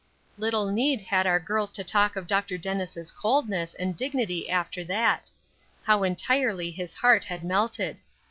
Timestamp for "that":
4.85-5.29